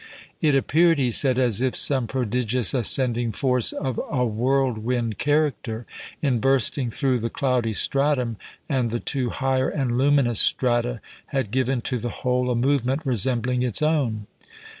"It 0.41 0.55
appeared," 0.55 0.97
he 0.97 1.11
said, 1.11 1.37
"as 1.37 1.61
if 1.61 1.75
some 1.75 2.07
prodigious 2.07 2.73
ascending 2.73 3.33
force 3.33 3.71
of 3.71 3.99
a 4.09 4.25
whirlwind 4.25 5.19
character, 5.19 5.85
in 6.23 6.39
bursting 6.39 6.89
through 6.89 7.19
the 7.19 7.29
cloudy 7.29 7.73
stratum 7.73 8.37
and 8.67 8.89
the 8.89 8.99
two 8.99 9.29
higher 9.29 9.69
and 9.69 9.99
luminous 9.99 10.39
strata, 10.39 11.01
had 11.27 11.51
given 11.51 11.81
to 11.81 11.99
the 11.99 12.09
whole 12.25 12.49
a 12.49 12.55
movement 12.55 13.03
resembling 13.05 13.61
its 13.61 13.83
own." 13.83 14.25